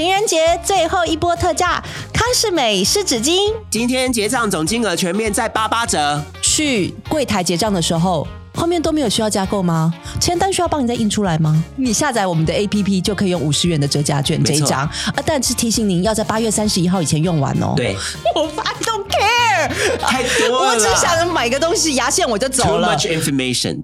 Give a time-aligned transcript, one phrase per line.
[0.00, 1.72] 情人节最后一波特价，
[2.10, 6.24] 康士美湿纸巾，今天结账总金额全面在八八折。
[6.40, 8.26] 去柜台结账的时候。
[8.54, 9.92] 后面都没有需要加购吗？
[10.18, 11.62] 签单需要帮你再印出来吗？
[11.76, 15.14] 你下载我们的 APP 就可以用五十元的折价券这一张啊！
[15.26, 17.74] 但是提醒您要在八月三十一号以前用完哦。
[17.76, 17.94] 对，
[18.34, 22.96] 我 I don't care，太多了，我只想着买个东西，牙线我就走了。
[22.96, 23.82] Too much information。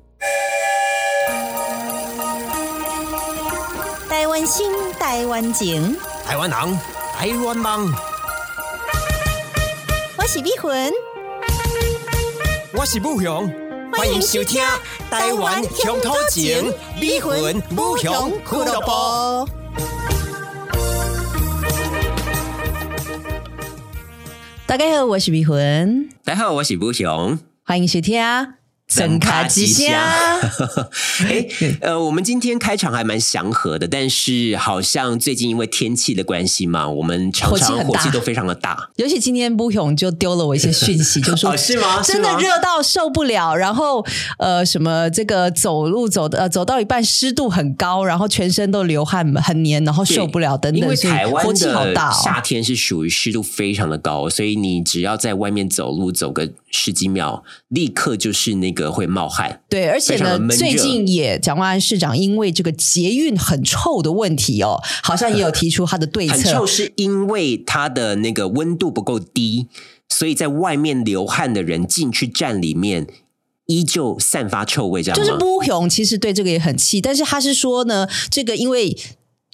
[4.09, 4.73] 台湾心，
[5.17, 5.97] 台湾情，
[6.27, 6.79] 台湾人，
[7.15, 7.91] 台湾梦。
[10.19, 10.93] 我是美魂，
[12.75, 13.51] 我是武雄。
[13.95, 14.63] 欢迎收听
[15.11, 19.51] 《台湾乡土情》，美魂武雄俱乐部。
[24.67, 26.11] 大家好，我是美魂。
[26.25, 27.39] 大家好，我是武雄。
[27.65, 28.23] 欢迎收听。
[28.89, 29.93] 真卡吉祥，
[31.27, 31.45] 哎，
[31.83, 38.89] 呃，我们今天开场还蛮祥和的，但是好像最近因为天气的关系嘛，我们常常火气都非常的大。
[38.95, 42.01] 尤其今天不勇就丢了我一些讯息， 就说是吗？
[42.01, 44.07] 真的热到受不了，然后
[44.39, 50.81] 呃，什么这个走路走的呃走到一半湿度很高，然后全身都流汗很黏，然后受不了等等。
[50.81, 58.76] 因为台湾的夏天是属于湿度非常的高，所以你只要在外面走路走个十几秒，立刻就是那。
[58.77, 66.35] 个会冒汗，对，而且呢，最近也蒋万安市长因为这个捷运很臭的问题哦，好像也有提出他的对策。
[66.35, 69.67] 很臭是因为它的那个温度不够低，
[70.09, 73.07] 所以在外面流汗的人进去站里面，
[73.67, 78.97] 依旧散发臭味，这样就是不雄其实对这个也很气，但是他是说呢，这个因为。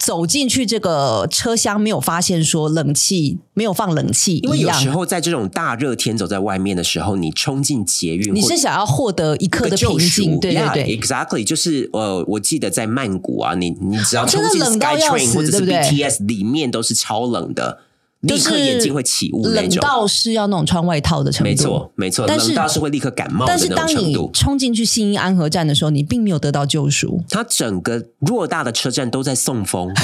[0.05, 17.79] 走进去这个车厢，没有发现说冷气没有放冷气，因为有时候在这种大热天走在外面的时候，你冲进捷运，你是想要获得一刻的平静，对对对，exactly，就是呃，我记得在曼谷啊，你你只要冲进 SkyTrain 或者是 BTS 里面都是超冷的。
[18.23, 21.51] 立刻眼睛会起雾，冷到是要那种穿外套的程度。
[21.51, 23.77] 没错，没错，冷到是会立刻感冒的那种程度。
[23.77, 27.23] 但是当你冲进去新安河站的时候，你并没有得到救赎。
[27.29, 29.93] 它整个偌大的车站都在送风。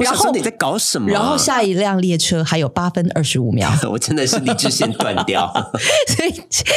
[0.00, 1.10] 然后你在搞什么？
[1.10, 5.52] 然后下一辆列车还有八分二十五秒， 我真的是理智线断掉。
[6.08, 6.32] 所以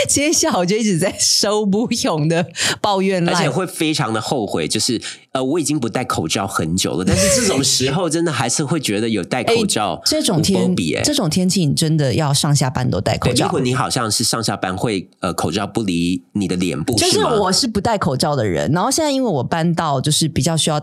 [0.07, 2.45] 接下来我就一直在收不用的
[2.81, 4.67] 抱怨，而且会非常的后悔。
[4.67, 10.01] 就是呃，我已经不戴口罩很久了，但是这种时候真的还是会觉得有戴口罩。
[10.05, 13.45] 这种天，这种天气你真的要上下班都戴口罩。
[13.45, 18.71] 如果你好像是上下班会呃口罩不离你的脸部，就是我是不戴口罩的人。
[18.71, 20.79] 然后现在因为我搬到就是比较需要。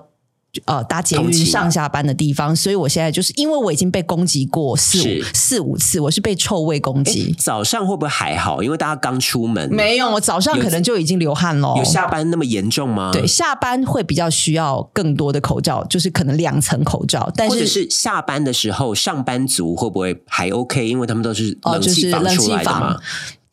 [0.64, 7.34] 呃，搭捷运上下班的地方，所以我现在就是因为我已经被攻击过四五四五次，我是被臭味攻击。
[7.38, 8.62] 早上会不会还好？
[8.62, 11.74] 因为大家刚出门，没有，我早上可能就已经流汗了。
[11.76, 13.10] 有下班那么严重吗？
[13.12, 17.30] 对，下班会比较需要更多的口罩，就是可能两层口罩。
[17.36, 20.88] 但是是下班的时候，上班族会不会还 OK？
[20.88, 22.96] 因为他们都是冷气房出来的嘛。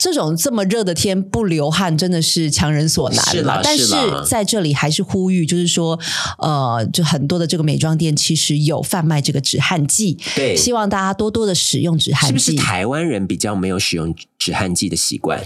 [0.04, 3.62] 这种这么热的天不流汗真的是强人所难了。
[3.64, 3.96] 但是
[4.28, 5.98] 在这里还是呼吁，就是说，
[6.40, 12.38] 呃，就很多的这个美妆店其实有贩卖这个止汗剂，对，希望大家多多的使用止汗剂。
[12.38, 15.42] 是不是台湾人比较没有使用止汗剂的习惯？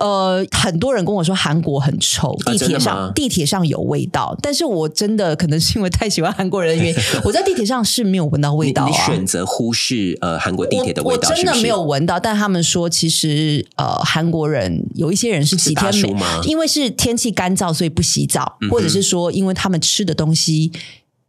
[0.00, 8.86] 呃，很多人跟我说韩国很臭，地铁上地铁上有味道，但是我真的可能是因为太喜欢韩国人的原因， 我在地铁上是没有闻到味道。
[8.86, 12.18] 你选择忽视呃韩国地铁的味道，我真的没有闻到。
[12.18, 20.72] 但他们说，其实呃韩国人有一些人是几天没，因为是天气干燥，所以不洗澡，或者是说因为他们吃的东西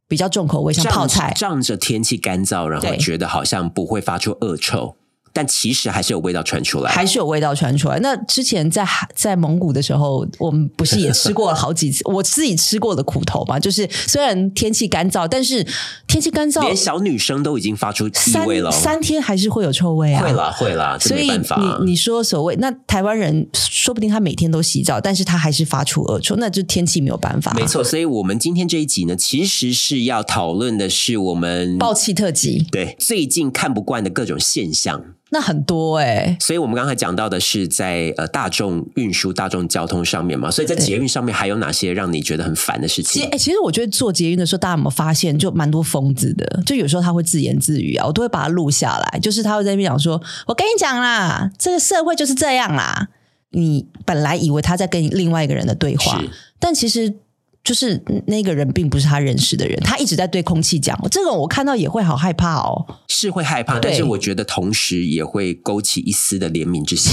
[0.08, 4.96] 比较重口味，像泡菜，仗着天气干燥，然后觉得好像不会发出恶臭。
[5.34, 7.98] 但其实还是有味道传出来，还是有味道传出来。
[8.00, 12.02] 那之前在在蒙古的时候，我们不是也吃过了好几次？
[12.12, 15.66] 我自己吃过的苦头嘛，就是虽然天气干燥，但是
[16.12, 18.12] 天气干燥，连小女生都已经发出异
[18.46, 20.98] 味了，三天还是会有臭味啊，会啦会啦。
[21.00, 27.54] 所以你你说所谓那台湾人，说不定他每天都洗澡，但是他还是发出恶臭，那就天气没有办法。
[27.54, 35.02] 没错，所以我们今天这一集呢，其实是要讨论的是我们暴气特辑，对最近看不惯的各种现象。
[35.34, 43.24] 那很多哎，所以我们刚才讲到的是在呃大众运输、大众交通上面嘛，所以在捷运上面还有哪些让你觉得很烦的事情？
[43.32, 53.10] 哎，其实我觉得坐捷运的时候，大家有没有发现，就蛮多疯子的，就有时候他会自言自语啊，我都会把它录下来，就是他会在那边讲说：“我跟你讲啦，这个社会就是这样啦。”
[53.54, 56.20] 你本来以为他在跟另外一个人的对话，
[56.60, 57.14] 但其实。
[57.64, 67.12] 就是那个人并不是他认识的人，他一直在对空气讲，这个我看到也会好害怕哦，是会害怕，但是我觉得同时也会勾起一丝的怜悯之心。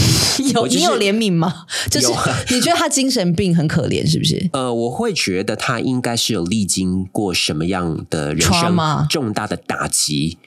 [0.55, 1.67] 有你有怜悯吗？
[1.91, 2.07] 就是
[2.55, 4.49] 你觉得他精神病很可怜，是不是？
[4.53, 10.39] 呃，我会觉得他应该是有历经过什么样的人生重大的打击，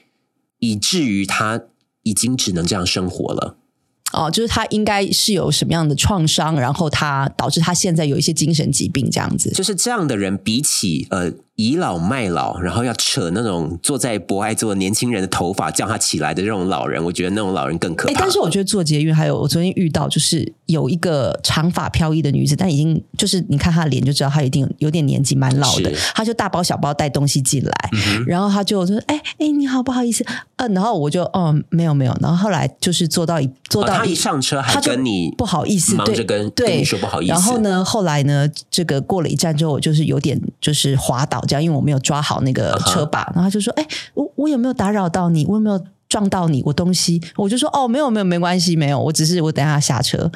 [0.58, 1.60] 以至于他
[2.02, 3.56] 已经只能这样生活了。
[4.12, 9.50] 哦，就是他应该是有什么样的创伤，然后他导致他现在有一些精神疾病这样子。
[9.50, 11.32] 就是这样的人，比起呃。
[11.56, 18.20] 倚老卖老，然后要扯那种坐在博爱座年轻人的头发叫他起来的这种老人，我觉得那种老人更可怕。
[18.20, 25.92] 但是我觉得做捷运还有，我昨天遇到就是有一个长发飘逸的女子，但已经就是你看她的脸就知道她一定有点年纪，蛮老的。
[26.14, 27.90] 她就大包小包带东西进来，
[28.26, 30.24] 然后她就说：“哎哎，你好，不好意思。”
[30.56, 32.16] 嗯，然后我就哦没有没有。
[32.20, 37.32] 然后后来就是坐到一坐到一上车，还跟你不好意思，忙着跟跟你说不好意思。
[37.32, 41.41] 然后呢，后来呢，这个过了一站之后，我就是有点就是滑倒。
[41.60, 45.44] 因为我没有抓好那个车把，然后他就说：“哎，我我有没有打扰到你？
[45.46, 46.62] 我有没有撞到你？
[46.64, 48.98] 我东西？”我就说：“哦，没有，没有，没关系，没有。
[48.98, 50.30] 我只是我等下下车。”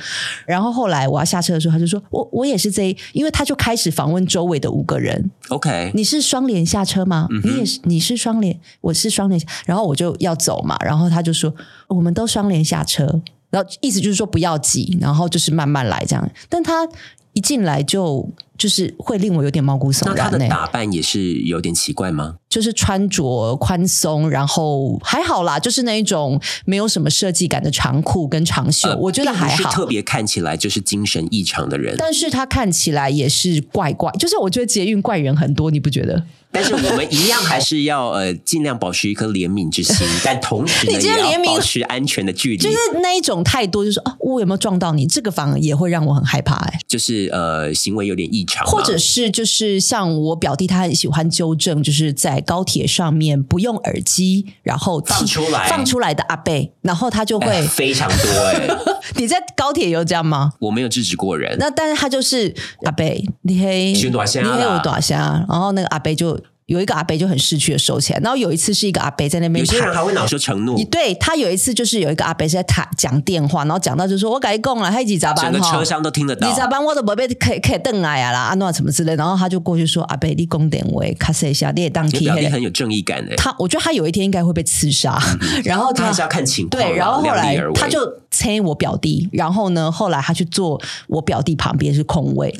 [0.46, 5.30] 然后后来我要下车的时候，他就说：“我我也是这，因为他就开始访问周围的五个人。
[5.48, 7.26] OK，你是双联下车吗？
[7.44, 9.40] 你也是，你是双联，我是双联。
[9.64, 11.54] 然后我就要走嘛，然后他就说：
[11.88, 13.20] 我们都双联下车。
[13.48, 16.30] 然后意思就是说不要急，然后就是慢慢来这样。
[16.48, 16.86] 但他
[17.36, 18.28] 一进来就。
[18.58, 20.14] 就是会令我有点毛骨悚然。
[20.16, 22.36] 那他的打扮也是有点奇怪吗？
[22.48, 29.70] 就是穿着宽松，然后还好啦，就是那一种没有什么设计感的长裤跟长袖，我觉得还好。
[29.70, 36.24] 特别看起来就是精神异常的人，但是他看起来也是怪怪，就是我觉得捷运怪人很多，你不觉得？
[36.56, 42.56] 但是我们一样还是要呃尽量保持一颗怜悯之心，但同时呢 也要保持安全的距离。
[42.56, 45.06] 就是那一种态度，就是啊，我有没有撞到你？
[45.06, 46.54] 这个反而也会让我很害怕。
[46.54, 58.30] 哎，就是呃行为有点异常，或者是就是像我表弟，他很喜欢纠正，就是在高铁上面不用耳机，然后放出来放出来的阿贝，然后他就会非常多。
[58.46, 58.68] 哎，
[59.16, 60.54] 你在高铁有这样吗？
[60.60, 61.54] 我没有制止过人。
[61.58, 62.54] 那但是他就是
[62.84, 66.40] 阿贝，你黑你黑我短虾，然后那个阿贝就。
[66.66, 70.82] 有一个阿伯就很识趣的收起来，然后有一次是一个阿伯在那边，有些人还会恼羞成怒。
[70.86, 76.48] 对他有一次就是有一个阿伯是在谈讲电话，然后讲到就说：“我改供了，他一起咋办？”整个车厢都听得到。
[76.48, 76.82] 你咋办？
[76.84, 79.14] 我的宝贝可以可以瞪来呀啦，阿诺什么之类。
[79.14, 83.36] 然后他就过去说：“阿伯，你供点位，卡塞一下，你也当 K。”很有正义感的。
[83.36, 85.16] 他我觉得他有一天应该会被刺杀。
[85.64, 92.52] 然后他是要看情况，对，然后后来他就催我表弟，然后呢，后来他去坐我表弟旁边是空位，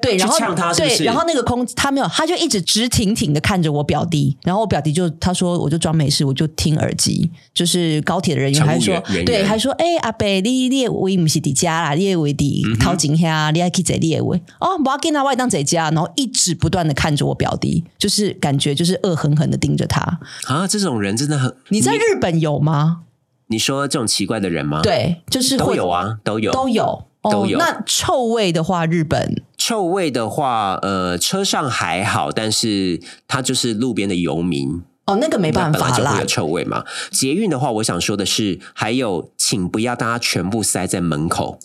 [0.00, 0.38] 对，然后
[0.74, 4.36] 对，然后那个空他没有，他就一直直挺挺的看着我表弟。
[4.42, 20.00] 然后我表弟就他说我就装没事，我就听耳机，就是高铁的人员还说对，还说哎阿伯你列位不是伫家啦，列位伫掏井下，你还可以在列位哦，不要跟他外当在家，然后一直不断的看着我表弟，就是感觉就是恶狠狠的盯着他
[20.46, 21.54] 啊，这种人真的很。
[21.68, 23.02] 你在日本有吗？
[23.48, 24.80] 你说这种奇怪的人吗？
[24.80, 27.58] 对，就是都有啊，都有都有都有。
[27.58, 29.42] 那臭味的话，日本。
[29.58, 36.84] 臭味的话，呃，车上还好，但是它就是路边的游民哦，那个没办法啦，就会有臭味嘛。
[37.10, 41.58] 捷运的话，我想说的是，还有，请不要大家全部塞在门口，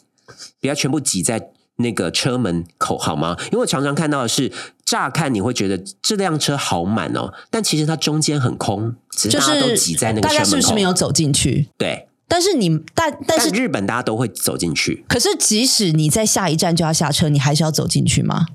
[0.59, 3.37] 不要全部挤在那个车门口，好吗？
[3.45, 4.51] 因为我常常看到的是，
[4.83, 11.69] 乍看你会觉得这辆车好满哦，但其实它中间很空，只是大家都挤在那个车门口，大家是不是没有走进去？
[11.77, 12.07] 对。
[12.27, 15.05] 但是你，但但是日本大家都会走进去。
[15.07, 18.47] 可是即使你在下一站就要下车，你还是要走进去吗？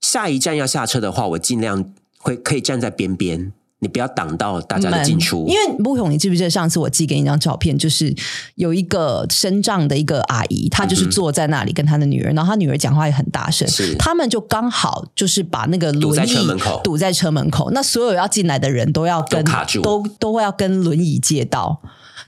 [0.00, 1.84] 下一站要下车的话，我尽量
[2.18, 5.46] 会可以站在边边，你不要挡到大家的进出。
[5.48, 8.14] 因为不勇，你记不记得上次我寄给你一张照片，就是
[8.56, 21.80] 有一个身障的一个阿姨，她就是坐在那里跟她的女儿，然后她女儿讲话也很大声，是他们就刚好就是把那个堵在车门口，堵在车门口，那所有要进来的人都要跟卡住，都都会要跟轮椅借道。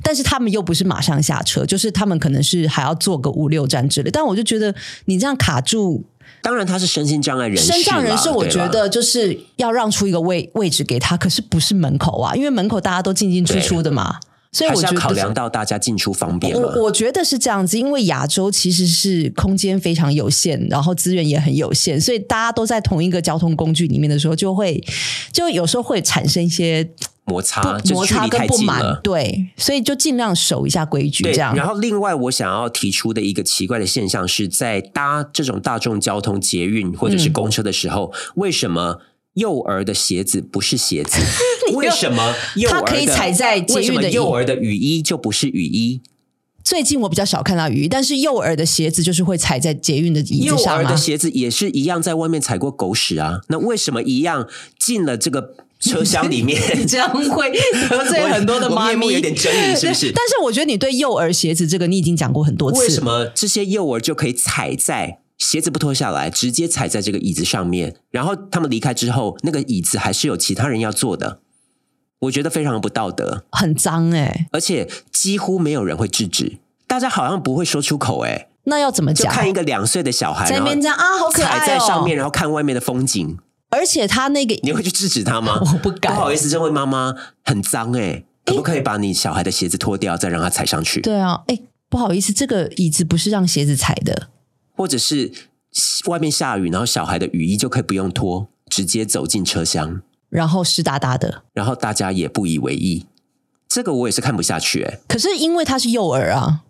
[0.03, 4.11] 但是他们又不是马上下车，就是他们可能是还要坐个五六站之类。
[4.11, 4.75] 但我就觉得
[5.07, 6.05] 你这样卡住，
[6.43, 14.17] 当然他是身心障碍人士，身障人士，我觉得就是要让出一个位位置给他，可是不是门口啊，因为门口大家都进进出出的嘛，
[14.53, 16.55] 所以我觉得考量到大家进出方便。
[16.55, 24.85] 我我觉得是这样子，因为亚洲其实是空间非常有限，然后资源也很有限，所以大家都在同一个交通工具里面的时候，就会
[25.33, 26.89] 就有时候会产生一些。
[27.27, 31.55] 摩擦，摩擦跟不满，对，所以就尽量守一下规矩，这样。
[31.55, 39.01] 然后，另外我想要提出的一个奇怪的现象是，在搭这种大众交通、捷运或者是公车的时候，为什么
[39.35, 41.21] 幼儿的鞋子不是鞋子？
[41.75, 46.01] 为什么幼儿可以踩在捷运的幼儿的雨衣就不是雨衣？
[46.63, 50.97] 最近我比较少看到雨衣，但是幼儿的鞋子就是会踩在捷运的椅幼子上吗儿的？
[50.97, 53.41] 鞋子也是一样，在外面踩过狗屎啊。
[53.49, 55.55] 那为什么一样进了这个
[55.87, 56.61] 车厢里面？
[56.77, 57.53] 你这样会
[57.89, 60.13] 得罪很多的我妈咪，面目有点狰狞，是不是？
[60.13, 62.81] 但是我觉得你对幼儿鞋子这个，你已经讲过很多次。
[62.81, 63.03] 为什？
[63.03, 67.97] 么这些幼儿就可以踩在鞋子不脱下来，直接踩在这个椅子上面？
[68.11, 71.41] 然后他们离开之后，那个椅子还是有其他人要坐的，
[72.21, 79.27] 我觉得非常不道德，很脏哎、而且几乎没有人会制止，大家好像不会说出口、哎，那要怎么讲？
[79.27, 81.61] 就看一个两岁的小孩，在那边这样啊，好可爱哦！
[81.61, 83.37] 踩在上面，然后看外面的风景，
[83.77, 85.61] 而且他那个你会去制止他吗？
[85.73, 87.15] 我不敢不好意思，这位妈妈
[87.45, 91.01] 很脏哎、可不可以把你小孩的鞋子脱掉，再让他踩上去？
[91.03, 94.29] 对啊，哎，不好意思，这个椅子不是让鞋子踩的。
[94.75, 95.31] 或者是
[96.07, 103.07] 外面下雨，然后小孩的雨衣就可以不用脱，直接走进车厢，然后湿哒哒的，然后大家也不以为意。
[103.69, 106.63] 这个我也是看不下去哎、可是因为他是幼儿啊，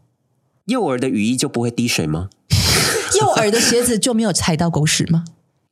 [0.64, 2.30] 幼儿的雨衣就不会滴水吗？
[3.20, 5.24] 幼儿的鞋子就没有踩到狗屎吗？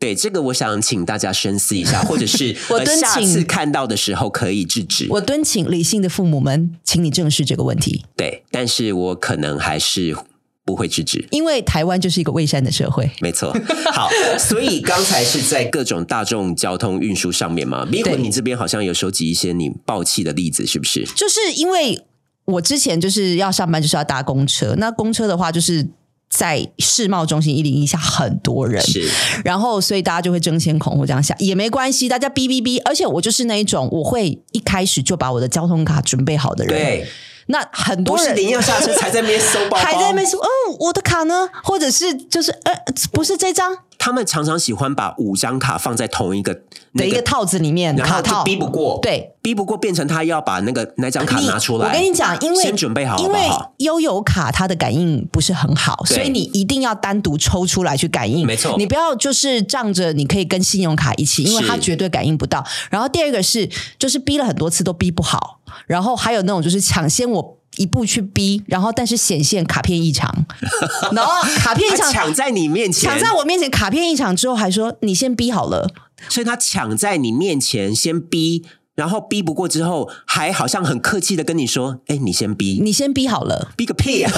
[0.05, 5.07] 对，这个我想请大家深思一下，或者是 我呃敦请下次看到的时候可以制止。
[5.09, 10.15] 我敦请理性的父母们，请你正视这个问题，对，但是我可能还是
[10.63, 11.27] 不会制止。
[11.31, 13.11] 因为台湾就是一个未善的社会。
[13.23, 13.57] 没错，
[13.95, 17.87] 好，所以刚才是在各种大众交通运输上面嘛。
[17.87, 21.07] 迷对魂，你这边好像有收集一些你爆气的例子，是不是？
[21.17, 22.05] 就是因为
[22.45, 24.75] 我之前就是要上班，就是要搭公车。
[24.77, 25.89] 那公车的话，就是
[26.37, 29.09] 在世贸中心一零一下很多人，是，
[29.45, 32.83] 然后所以大家就会争先恐后这样下，也没关系，大家哔哔哔。
[32.85, 37.07] 而且我就是那一种，我会一开始就把我的交通卡准备好的人。，对，
[37.47, 41.49] 那很多人不是你要下车才在那边搜包包，还在那边说，嗯，我的卡呢？
[41.63, 42.73] 或者是就是呃，
[43.13, 46.53] 不是这张他们常常喜欢把五张卡放在同一个
[46.93, 49.31] 的一个套子里面，然后就卡套逼不过，，对。
[49.41, 51.89] 逼不过变成他要把那个那张卡拿出来。
[51.89, 53.39] 我跟你讲，因为先准备好好因为？
[53.79, 58.47] 悠游卡它的感应不是很好，所以你一定要单独抽出来去感应。
[58.47, 62.63] 没错你不要就是仗着你可以跟信用卡一起，因为是它绝对感应不到。
[62.91, 63.67] 然后第二个是，
[63.99, 67.59] 就是逼了很多次都逼不好，然后还有那种就是抢先我。
[67.77, 70.47] 一步去逼，然后但是显现卡片异常，
[71.13, 75.89] 然后卡片异常抢在你面前，抢在我面前，卡片异常之后还说你先逼好了，
[76.29, 84.33] 所以他抢在你面前先逼，然后逼不过之后，还好像很客气的跟你说：“哎，你先逼，你先逼好了，逼个屁啊！”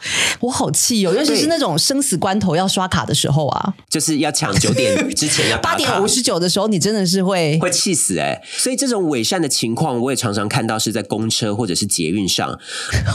[0.40, 12.56] 我好气哦，尤其是那种生死关头要刷卡的时候啊，就是要抢九点 之前要八点五十九的时候，你真的是会会气死哎、所以这种伪善的情况，我也常常看到是在公车或者是捷运上，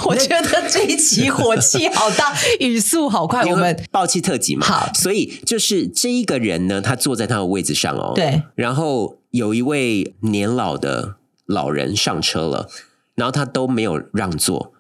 [0.05, 3.45] 我觉得这一集火气好大，语速好快。
[3.45, 4.67] 我们暴气特辑嘛。
[4.67, 4.89] 好。
[4.93, 11.15] 所以就是这一个人呢，他坐在他的位置上哦，对，然后有一位年老的
[11.47, 12.69] 老人上车了，
[13.15, 14.71] 然后他都没有让座，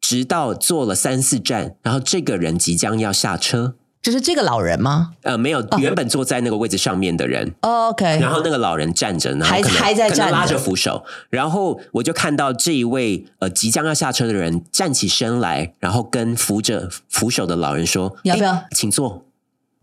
[0.00, 10.32] 直到坐了三四站，然后这个人即将要下车，就是这个老人吗、呃，没有原本坐在那个位置上面的人，哦、？OK，然后那个老人站着，然后还还在站着。
[10.32, 19.26] 拉着扶手，然后我就看到这一位呃即将要下车的人站起身来，然后跟扶着扶手的老人说：“要不要请坐。”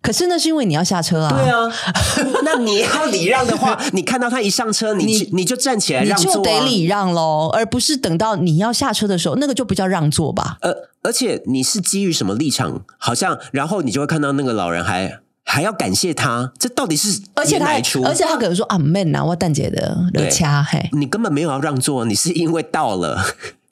[0.01, 1.69] 可是那是因为你要下车啊，对啊，
[2.45, 10.57] 那你要礼让的话， 你看到他一上车，你你就站起来让座、啊，就得礼让喽，而不是等到你要下车的时候，那个就不叫让座吧？
[10.61, 10.73] 呃，
[11.03, 12.81] 而且你是基于什么立场？
[12.97, 17.65] 好像，然后你就会看到那个老人还还要感谢他，这到底是而且他？
[18.05, 20.89] 而且他可能说啊，man 啊，我蛋姐的热对掐嘿。
[20.93, 23.21] 你根本没有要让座，你是因为到了，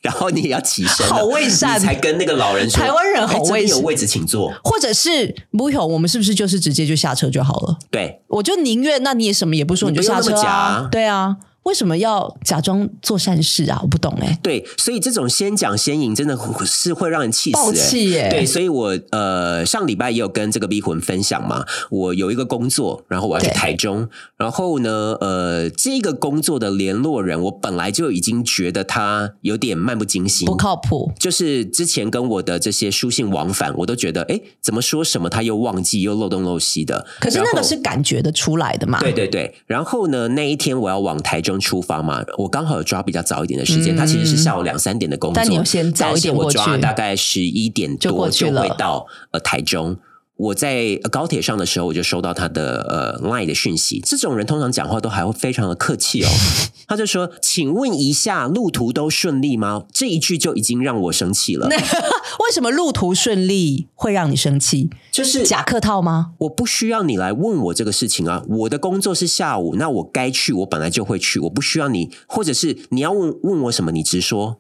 [0.06, 4.54] 然后你也要起身，好伪善你才跟那个老人说，台湾人好哎这边伪善有位置请坐。
[4.64, 7.80] 或者是不有，我们是不是就是直接就下车就好了？
[7.90, 10.88] 对，我就宁愿，那你也什么也不说，你就下车？
[10.92, 13.80] 对啊，为什么要假装做善事啊？
[13.82, 17.74] 我不懂哎、对，所以这种先讲先赢，真的是会让人气死。
[17.74, 24.08] 气耶对，所以我呃上礼拜也有跟这个逼魂分享嘛，我有一个工作，然后我要去台中，
[24.38, 31.12] 然后呢，呃，这个工作的联络人，我本来就已经觉得他有点漫不经心，不靠谱。
[31.20, 37.08] 就是之前跟我的这些书信往返，我都觉得，哎，怎么说什么他又忘记，又漏洞漏西的。
[37.20, 39.00] 可是那个是感觉得出来的嘛？
[39.00, 49.98] 对对对，然后呢，那一天我要往台中出发嘛，我刚好有抓比较早一点的时间，他其实是下午两三点的工作，嗯但你先早一点我抓大概十一点多就会到呃台中。
[50.38, 54.02] 我在呃高铁上的时候，我就收到他的呃 line 的讯息。
[54.06, 56.30] 这种人通常讲话都还会非常的客气哦。
[56.88, 61.68] 他就说：“请问一下，路途都顺利吗？”这一句就已经让我生气了。
[62.46, 64.90] 为什么路途顺利会让你生气？
[65.10, 66.34] 就是假客套吗？
[66.40, 74.58] 我不需要你来问我这个事情啊，我的工作是下午，那我该去，我本来就会去，我不需要你，或者是你要问问我什么，你直说。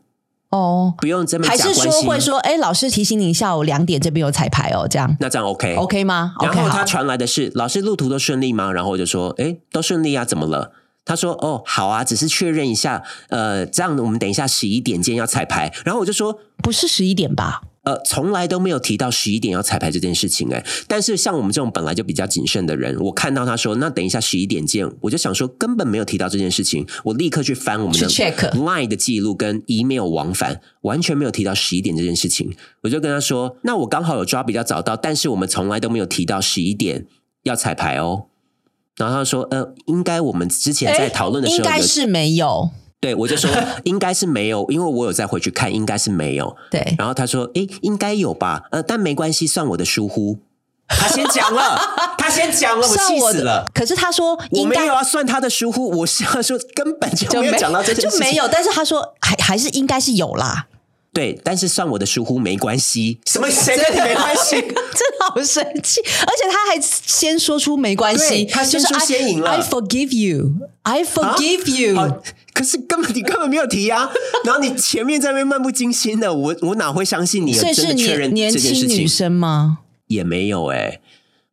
[0.55, 1.73] 哦，不用这么还是。
[1.73, 8.71] 说会说，哎，老师提醒你下午两点这边有彩排哦，这样那这样 OK OK 吗？OK，然后他传来的是老师路途都顺利吗？
[8.71, 10.71] 然后我就说，哎，都顺利啊，怎么了？
[11.07, 17.61] 他说：“哦，好啊，只是确认一下，呃，这样我们等一下十一点见要彩排。”然后我就说：“不是十一点吧？
[17.85, 20.65] 呃，从来都没有提到十一点要彩排这件事情哎。
[20.87, 32.53] 但是像我们这种本来就比较谨慎的人，我看到他说那等一下十一点见，我就想说根本没有提到这件事情，我立刻去翻我们的 check Line 的记录跟 email 往返，完全没有提到十一点这件事情。
[32.81, 37.05] 我就跟他说，那我刚好有抓比较早到，但是我们从来都没有提到十一点
[37.43, 38.25] 要彩排哦。
[38.97, 42.71] 然后他说，呃，应该我们之前在讨论的时候有应该是没有。
[43.05, 43.51] 对，我就说
[43.85, 46.55] 应该是没有，因为我有再回去看，应该是没有。
[46.71, 48.63] 对，然后他说：“诶，应该有吧？
[48.71, 50.39] 呃，但没关系，算我的疏忽。”
[50.89, 51.79] 他先讲了，
[52.17, 53.69] 他先讲了，我气死了。
[53.75, 58.47] 可是他说应该没有要算他的疏忽，我是要说根本就没有讲到这件事情，就没有。
[58.47, 60.65] 但是他说还还是应该是有啦。
[61.15, 63.21] 对，但是算我的疏忽没关系。
[63.25, 64.55] 什么谁跟你没关系？
[64.59, 71.95] 真的好生气，而且他还先说出没关系，对他先说就是先赢了 I forgive you, I forgive you。
[71.95, 72.21] 好
[72.53, 74.09] 可是根本你根本没有提啊，
[74.43, 79.07] 然后你前面在那边漫不经心的，我我哪会相信你有所以是真的确认年年这件事情轻女？
[79.07, 79.79] 生吗？
[80.07, 80.99] 也没有哎、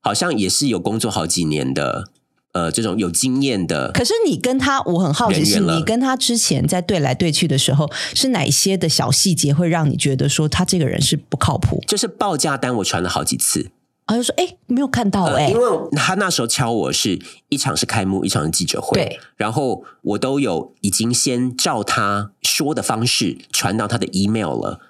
[0.01, 2.09] 好像也是有工作好几年的，
[2.53, 3.91] 呃，这种有经验的。
[3.93, 11.83] 可是你跟他，我很好奇，是你跟他之前在对来对去的时候，是哪些的小细节会让你觉得说他这个人是不靠谱？
[11.87, 13.71] 就是报价单我传了好几次，
[14.07, 17.19] 他，就说哎，没有看到哎、呃因为他那时候敲我是
[17.49, 24.81] 一场是开幕，一场是记者会，对，然后我都有已经先照他说的方式传到他的 email 了。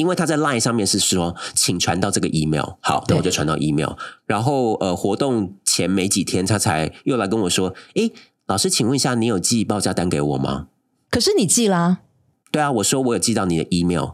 [0.00, 3.90] 因为他在 LINE 上面是说，请传到这个 email，好，那我就传到 email。
[4.24, 8.10] 然后呃，活动前没几天，他才又来跟我说，诶，
[8.46, 10.68] 老师，请问一下，你有寄报价单给我吗？
[11.10, 11.98] 可是你寄啦，
[12.50, 14.12] 对啊，我说我有寄到你的 email，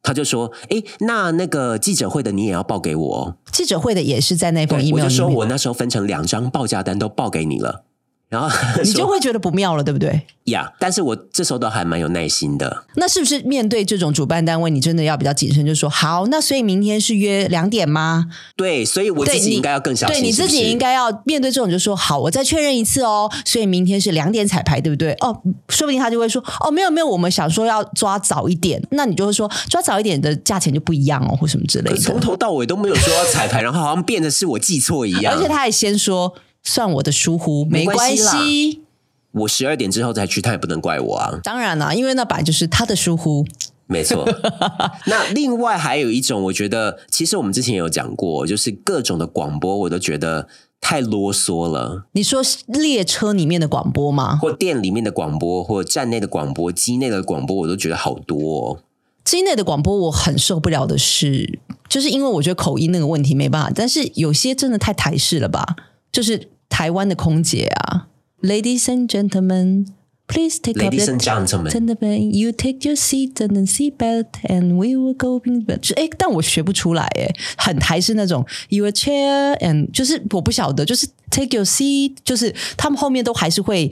[0.00, 3.36] 他就说，诶，那那个记者会的你也要报给我哦。
[3.50, 7.85] 记者会的也是在那封 email 里面，就说我那时候分成两张报价单都报给你了，
[8.28, 8.48] 然后
[8.82, 10.26] 你就会觉得不妙了，对不对？
[10.46, 12.84] 呀，但是我这时候都还蛮有耐心的。
[12.94, 15.66] 那是不是面对这种主办单位，你真的要比较谨慎？
[15.66, 18.26] 就说好，那所以明天是约两点吗？
[18.56, 20.16] 对，所以我自己应该要更小心。
[20.16, 23.30] 对你自己应该要面对这种，就说好，我再确认一次哦。
[23.44, 25.12] 所以明天是两点彩排，对不对？
[25.20, 32.20] 哦，说不定他就会说哦，没有没有，我们想说要抓早一点，那你就会说抓早一点的价钱就不一样哦，或什么之类的从。
[32.20, 35.34] 头到尾都没有说要彩排，然后好像变得是我记错一样。
[35.34, 36.32] 而且他还先说
[36.66, 38.82] 算我的疏忽，没没关关系。
[39.30, 41.38] 我十二点之后再去，他也不能怪我啊。
[41.44, 43.46] 当然啦，因为那本来就是他的疏忽。
[43.86, 44.28] 没错。
[45.06, 50.48] 那另外还有一种，我觉得其实我们之前也有讲过，就是各种的广播，我都觉得
[50.80, 52.06] 太啰嗦了。
[52.12, 54.36] 你说列车里面的广播吗？
[54.42, 58.82] 或店里面的广播，或站内的广播，机内的广播，我都觉得好多、哦。
[59.22, 65.76] 机内的广播我很受不了的是，就是因为我觉得口音那个问题没办法，但是有些真的太台式了吧？
[66.10, 68.08] 就是台湾的空姐啊
[68.42, 69.86] ，Ladies and gentlemen。
[70.28, 75.14] Please take Ladies the gentlemen you take your seat and then seat belt, and we will
[75.14, 75.40] go.
[75.80, 83.88] 就哎，但我学不出来哎，很还是那种 your chair and 就是我不晓得，就是 take your seat，就是他们后面都还是会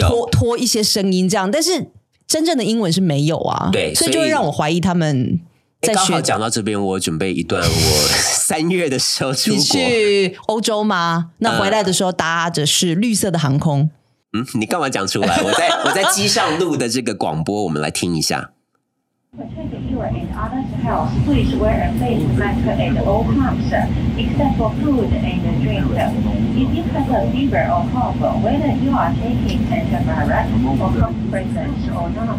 [0.00, 1.90] 拖拖一些声音这样，但是
[2.26, 5.38] 真正的英文是没有啊，对所以就会让我怀疑他们
[5.86, 9.64] 在学诶刚好讲到这边，我准备一段 我三月的时候出你国。
[9.64, 11.30] 去欧洲吗？
[11.38, 13.90] 那回来的时候搭着是绿色的航空。
[14.32, 15.40] 嗯，你干嘛讲出来？
[15.42, 18.50] 我在我在机上录的这个广播，我们来听一下。
[20.84, 21.08] Your.
[21.24, 23.72] Please wear a face mask at all times,
[24.20, 25.86] except for food and drink.
[26.56, 30.76] If you have a fever or cough, whether you are taking antivirus or
[31.88, 32.38] or not,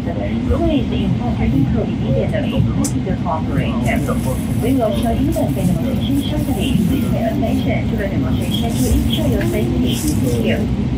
[0.62, 3.74] please inform medical immediately to cooperate.
[4.62, 6.78] We will show you the demonstration shortly.
[6.86, 9.96] Please pay attention to the demonstration to ensure your safety.
[9.96, 10.95] Thank you.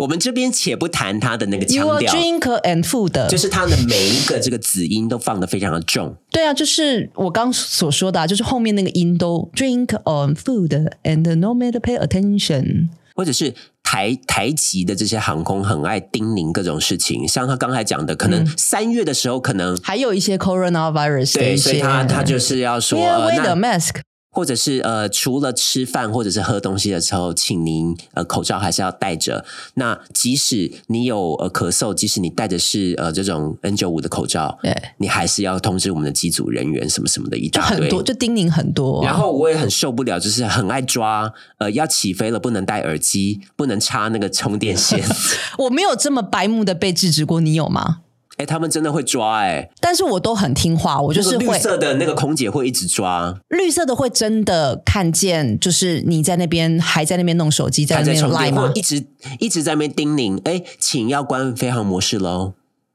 [0.00, 6.16] 我们这边且不谈它的那个腔调，drink and food，就是它的每一个这个子音都放的非常的重。
[6.30, 12.88] 对啊，就是我刚所说的、啊，就是后面那个音都 drink on food and no matter pay attention。
[13.14, 23.96] 或者是台台籍的这些航空很爱叮咛各种事情，像他刚才讲的，可能三月的时候，可能、还有一些 coronavirus 的对，所以他他就是要说 wear the 那 mask。
[24.30, 29.44] 或者是呃，除了吃饭或者是喝东西的时候，请您呃口罩还是要戴着。
[29.74, 37.78] 那即使你有呃咳嗽，即使你戴的是呃这种 N 九五的口罩，对你还是要通知我们的机组人员什么什么的一大堆。
[37.78, 39.04] 就很多，就叮咛很多、啊。
[39.04, 45.04] 然后我也很受不了，就是很爱抓，呃，要起飞了不能戴耳机，不能插那个充电线。
[45.58, 47.98] 我没有这么白目的被制止过，你有吗？
[48.40, 58.80] 哎，他们真的会抓哎、但是我都很听话，我就是那个绿色的那个空姐会一直抓，绿色的会真的看见，就是你在那边还在那边弄手机，在那边赖在充电，或吗一？
[58.80, 59.04] 直
[59.38, 62.54] 一直在那边叮咛，哎，请要关飞行模式喽。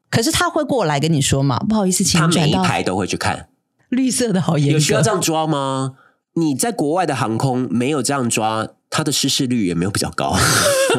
[0.09, 3.47] 可是他会过来跟你说嘛，不好意思，请他每一排都会去看，
[3.89, 5.11] 绿色的，好严有需要这。
[5.11, 5.93] 样抓吗？
[6.35, 10.35] 你在国外的航空没有这样抓，它的失事率也没有比较高，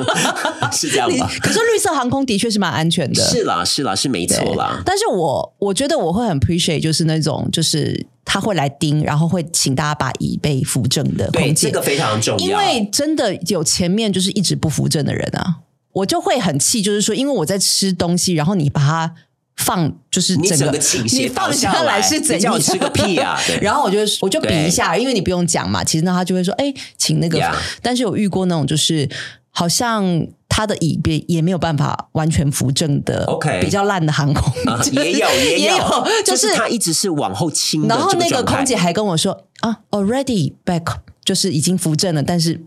[0.73, 1.31] 是这样你吧？
[1.43, 4.83] 可是绿色航空的确是蛮安全的，是啦，是啦，是没错啦。
[4.85, 12.47] 但是我我觉得我会很 appreciate，就是那种就是他会来盯，然后会请大家把椅背扶正的对，空姐，这个非常重要。
[12.47, 15.57] 因为真的有前面就是一直不扶正的人啊，
[15.93, 19.15] 我就会很气，就是说，因为我在吃东西，然后你把它
[19.57, 22.39] 放，就是整个你整个倾你斜放倒下来是怎样？
[22.39, 23.39] 你叫我吃个屁啊！
[23.61, 27.39] 然后我就我就比一下，因为你不用讲嘛，其实呢他就会说，哎，请那个
[27.83, 29.09] 但是有遇过那种就是
[29.51, 30.27] 好像。
[30.49, 35.77] 他的椅边也没有办法完全扶正的 OK 比较烂的航空，啊就是也有也也有，
[36.25, 42.59] 就就是他一直是往后倾然后那个空姐还跟我说啊，already back，就是已经扶正了，但是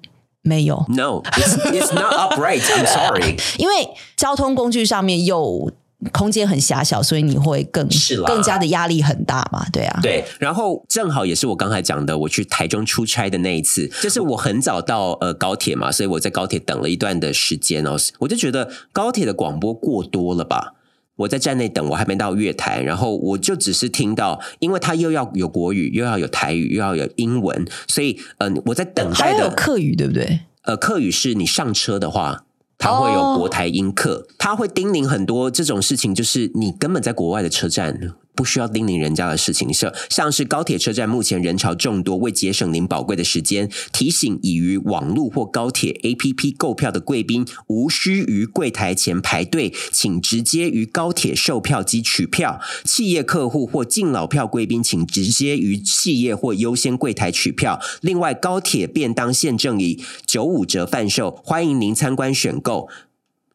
[0.44, 2.62] 没有，No, it's it's not upright.
[2.62, 3.38] I'm sorry.
[3.58, 5.72] 因为交通工具上面又
[6.14, 20.76] 空间很狭小，所以你会更是更加的压力很大嘛，对啊，对，然后正好也是我刚才讲的，我去台中出差的那一次，就是我很早到呃高铁嘛，所以我在高铁等了一段的时间哦，我就觉得高铁的广播过多了吧。
[21.18, 30.40] 我在站内等，我还没到月台，然后我就只是听到，因为它又要有国语，又要有台语，又要有英文，所以嗯、我在等还有待的客语，对不对？
[30.62, 32.46] 呃，客语是你上车的话，
[32.80, 38.00] 它会有国台英客，他会叮咛很多这种事情，就是你根本在国外的车站
[38.40, 52.62] 不需要叮咛人家的事情，是像是高铁车站目前人潮众多，为节省您宝贵的时间，提醒已于网络或高铁 APP 购票的贵宾，无需于柜台前排队，请直接于高铁售票机取票。
[52.86, 57.82] 企业客户或敬老票贵宾，请直接于企业或优先柜台取票。
[58.00, 62.88] 另外，高铁便当现正以九五折贩售，欢迎您参观选购。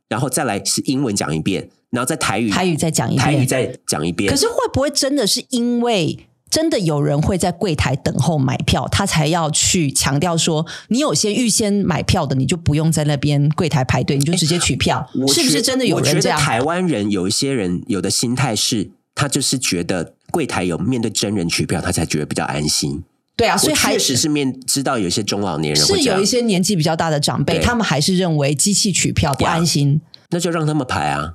[0.07, 3.24] 然后再来是英文讲一遍，然后在台语台语再讲一遍。
[3.24, 4.30] 台语再讲一遍。
[4.30, 6.18] 可是会不会真的是因为
[6.50, 16.38] 真的有人会在柜台等候买票，他才要去强调说，你有些预先买票的，你就不用在那边柜台排队，你就直接取票，是不是真的有人这样？
[16.38, 23.02] 得台湾人有一些人有的心态是，他就是觉得柜台有面对真人取票，他才觉得比较安心。
[23.37, 30.00] 对啊，所以确实是面知道有一些中老年人是有一，些年纪比较大的长辈，他们还是认为机器取票不安心。
[30.35, 31.35] 那就让他们排啊。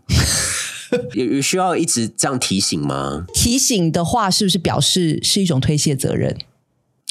[1.15, 3.25] 有有需要一直这样提醒吗？
[3.33, 6.37] 提醒的话，是不是表示是一种推卸责任？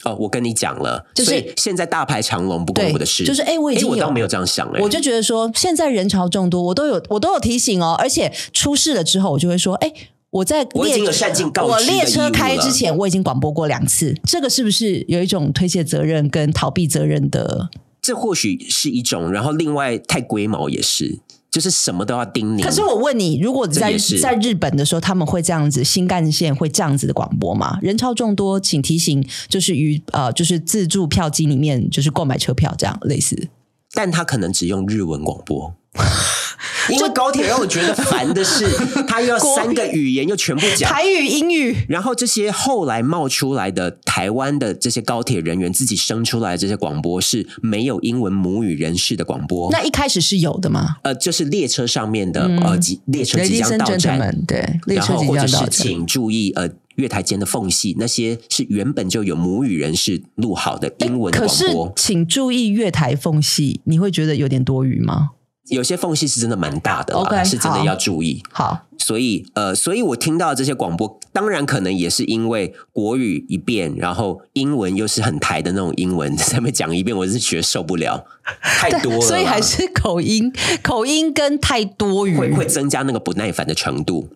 [0.05, 9.91] 哦，我跟你讲了，就是现在大排长龙不关我的事，就是哎我已经有我倒没有这样想哎、我就觉得说，现在人潮众多，我都有我都有提醒哦，而且出事了之后，我就会说，哎。
[10.31, 17.71] 我在列我已经有善尽告知我列车开之前，我已经广播过两次，这个是不是有一种推卸责任跟逃避责任的？
[18.03, 22.63] 这或许是一种，然后另外太龟毛也是，就是什么都要叮咛。
[22.63, 27.79] 可是我问你，如果在在日本的时候，他们会这样子新干线会这样子的广播吗？
[27.81, 33.49] 人潮众多，请提醒，就是于呃，就是自助票机里面就是购买车票这样类似。
[33.95, 35.75] 但他可能只用日文广播。
[36.91, 38.67] 因为高铁让我觉得烦的是，
[39.07, 50.97] 他又要三个语言又全部讲，台语、英语，然后这些后来冒出来的台湾的这些高铁人员自己生出来的这些广播是没有英文母语人士的广播，那一开始是有的吗？
[51.03, 54.45] 呃，就是列车上面的、呃，即列车即将到站。
[54.47, 55.71] 对，列然车即后或者是将到站。
[55.71, 65.31] 请注意呃月台间的缝隙，那些是原本就有母语人士录好的英文的可是广播，，请注意月台缝隙，你会觉得有点多余吗？
[65.71, 68.43] 有些缝隙是真的蛮大的啦 OK，是真的要注意。
[68.51, 78.25] 好，所以呃，所以我听到这些广播，当然可能也是因为国语一遍，然后英文又是很台的那种英文， 在那边讲一遍，我是觉得受不了，
[78.63, 80.53] 太多了，所以还是口音，
[80.83, 84.29] 口音跟太多语，会会增加那个不耐烦的程度，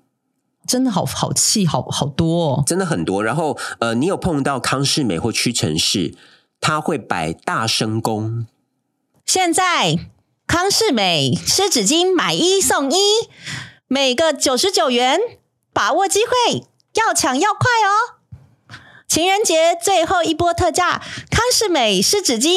[0.67, 2.63] 真的好好气，好好多哦。
[2.67, 3.23] 真的很多。
[3.23, 6.15] 然后呃，你有碰到康世美或屈臣氏，
[6.61, 8.47] 他会摆大声公，
[9.27, 9.99] 现在
[10.53, 12.97] 康士美湿纸巾买一送一，
[13.89, 15.19] 每个九十九元，
[15.73, 18.77] 把握机会，要抢要快哦！
[19.09, 22.55] 情人节最后一波特价，康士美湿纸巾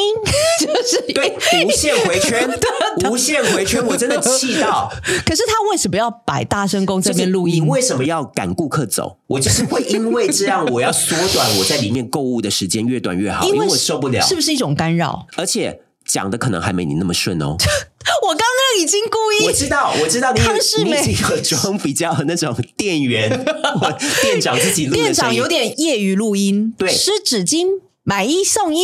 [0.60, 2.60] 就是 对，无限回圈，
[3.10, 4.92] 无限回圈，我真的气到。
[5.24, 7.54] 可是他为什么要摆大声公这边录音？
[7.54, 9.16] 就是你为什么要赶顾客走？
[9.28, 14.20] 我就是会因为这样，我要缩短我在里面购物的时间，越短越好，因为我受不了。
[14.20, 15.26] 是不是一种干扰？
[15.36, 17.56] 而且讲的可能还没你那么顺哦。
[18.22, 23.28] 我刚刚已经故意，我知道，我知道你你已经有装比较那种店员
[24.22, 27.66] 店长自己店长有点业余录音，对湿纸巾
[28.02, 28.80] 买一送一，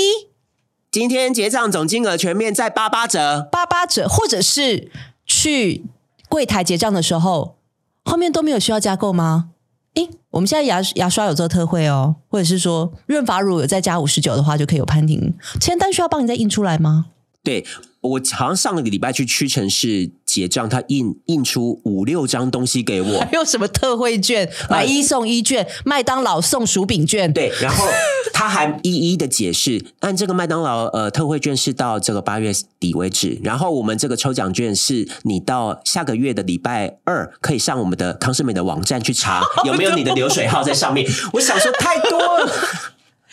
[0.91, 4.91] 今天结账总金额全面在八八折，八八折，或者是
[5.25, 5.85] 去
[6.29, 7.57] 柜台结账的时候，
[8.05, 9.51] 后面都没有需要加购吗？
[9.95, 17.07] 诶，我们现在牙牙刷有做特惠哦，或者是说润发乳有再加五十九的话，就可以有潘婷签单需要帮你再印出来吗？
[17.45, 17.65] 对
[18.01, 23.19] 我好像上个礼拜去屈臣氏结账，他印印出五六张东西给我。
[23.23, 27.87] 还，有什么特惠券，买一送一券，麦当劳送薯饼券，对，然后
[28.33, 41.09] 他还一一的解释，按这个麦当劳呃特惠券是到这个八月底为止，然后我们这个抽奖券是你到下个月的礼拜二可以上我们的康世美的网站去查 有没有你的流水号在上面。
[41.35, 42.53] 我想说太多了，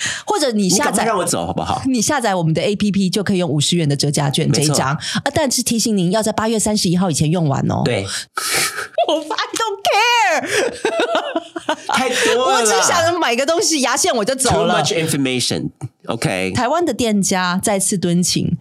[0.26, 1.82] 或者你你下载让我走好不好？
[1.86, 8.04] 你下载我们的 APP 就可以用五十元的折价券这一张，啊，但是提醒您要在八月三十一号以前用完哦。，对，
[9.08, 14.84] 我 I don't care， 太多了，我只想着买个东西，牙线我就走了 too 了。
[14.84, 15.70] much information。
[16.06, 18.58] OK，台湾的店家再次敦请，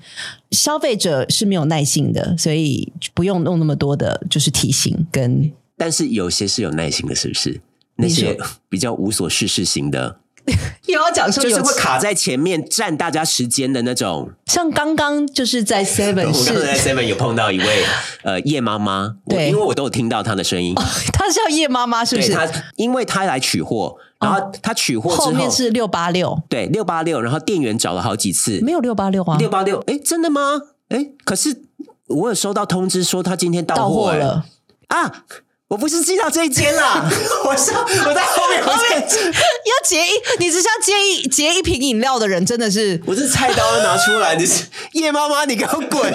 [0.51, 7.61] 消费者是没有耐性的，所以不用弄那么多的，就是提醒跟但是有些是有耐心的，是不是？
[8.01, 8.37] 那些
[8.69, 10.19] 比较无所事事型的，
[10.87, 14.31] 又要讲说有就是会卡在前面占大家时间的那种。
[14.47, 17.85] 像刚刚就是在 Seven 我刚才在，Seven 有碰到一位
[18.23, 20.75] 呃叶妈妈，我对因为我都有听到她的声音，
[21.13, 22.33] 她是叫叶妈妈，是不是？
[22.33, 30.61] 她，因为她来取货，然后她取货之后面是六八六，对六八六，然后店员找了好几次，没有六八六啊，六八六，哎，真的吗？
[30.89, 31.63] 哎，可是
[32.07, 34.45] 我有收到通知说他今天到货了。
[34.89, 35.25] 啊。
[35.69, 37.07] 我不是记到这一间啦，
[37.45, 46.11] 我 是我在后面，我在要结一，你只想结一结一瓶饮料的人，真的是我这菜刀拿出来，你是叶妈妈，你给我滚！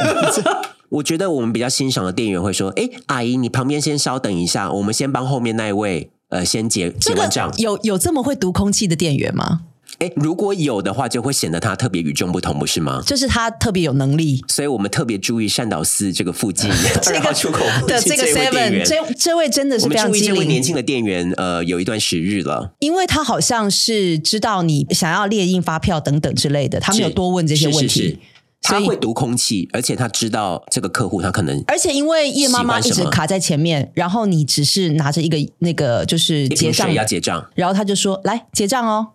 [0.89, 7.53] 我觉得我们比较欣赏的店员会说：“哎，阿姨，你旁边先稍等一下，我们先帮后面那一位呃先结结这个完账。
[7.57, 9.61] 有有这么会读空气的店员吗？
[9.99, 13.01] 哎，如果有的话，就会显得他特别与众不同，不是吗？
[13.05, 14.43] 就是他特别有能力。
[14.47, 16.69] 所以我们特别注意善导寺这个附近
[17.01, 22.73] 这个二号出口附的这个 Seven，这这位真的是非常机灵这位年，轻的店员，呃，有一段时日了。
[22.79, 27.87] 因为他好像是知道你想要列印发票等等之类的，他没有多问这些问题。
[27.87, 28.19] 是是是
[28.65, 37.45] 他所以会读空气，而且他知道这个客户他可能而且因为叶妈妈一直卡在前面，然后你只是拿着一个那个就是结账要结账。
[37.55, 39.09] 然后他就说来结账哦，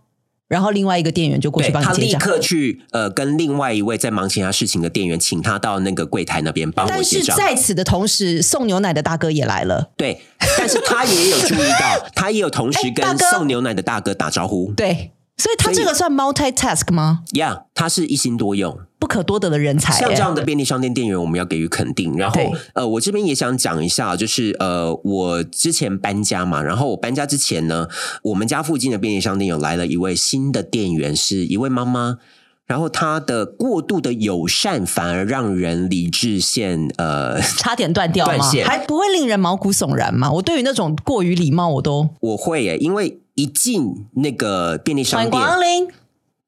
[0.48, 2.20] 然后另外一个店员就过去帮他立帮你结账。
[2.20, 7.22] 刻去呃跟另外一位在忙其他事情的店员，请他到那个柜台那边帮我但是。
[7.22, 9.90] 在此的同时，送牛奶的大哥也来了。
[9.96, 10.22] 对，
[10.56, 14.72] 但是他也有注意到， 他也有同时跟送牛奶的大哥打招呼。
[14.72, 18.80] 对，所以他这个算 multitask 吗？？Yeah，他是一心多用。
[18.98, 20.20] 不可多得的人才、像这欸。
[20.20, 22.16] 样的便利商店店员，我们要给予肯定。
[22.16, 22.40] 然后，
[22.74, 27.86] 呃，我这边也想讲一下，就是呃，我之前搬家嘛，然后我搬家之前呢，
[28.22, 32.18] 我们家附近的便利商店有来了一位新的店员，是一位妈妈。
[32.66, 38.36] 然后她的过度的友善，反而让人理智线呃， 差点断掉吗？
[38.36, 40.30] 断线还不会令人毛骨悚然吗？
[40.30, 45.88] 我对于那种过于礼貌，我都我会耶，因为一进那个便利商店，迎光临。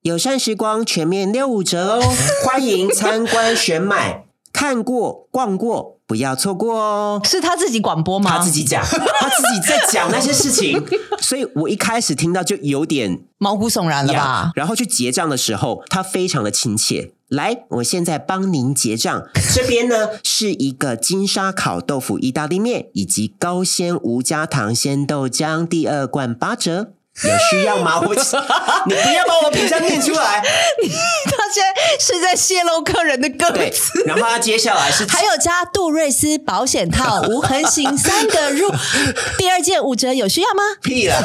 [0.03, 2.03] 友善时光全面六五折哦，
[2.43, 7.21] 欢迎参观选买，看过逛过，不要错过哦。
[7.23, 8.31] 是他自己广播吗？
[8.31, 10.83] 他自己讲， 他自己在讲那些事情，
[11.21, 14.53] 所以我一开始听到就有点毛骨悚然了吧？。
[14.55, 17.13] 然后去结账的时候，他非常的亲切。
[17.29, 19.29] 来，我现在帮您结账。
[19.55, 26.95] 这边呢是一个金沙烤豆腐意大利面，以及高纤无加糖鲜豆浆，第二罐八折。
[27.25, 28.01] 有需要吗？
[28.01, 28.15] 我
[28.87, 30.41] 你不要把我品相念出来。
[30.41, 38.71] 他现在是在泄露客人的个对子。，然后他接下来是 还有加杜瑞斯保险套无痕型三个入，
[39.37, 40.63] 第二件五折，有需要吗？
[40.83, 41.17] 屁了。